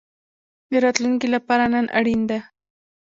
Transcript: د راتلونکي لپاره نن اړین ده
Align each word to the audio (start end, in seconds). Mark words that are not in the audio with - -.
د 0.69 0.71
راتلونکي 0.85 1.27
لپاره 1.35 1.63
نن 1.73 1.85
اړین 1.99 2.21
ده 2.29 2.39